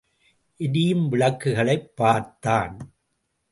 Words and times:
எரியும் 0.57 1.11
விளக்குகளைப் 1.11 1.95
பார்த்தான். 1.95 2.93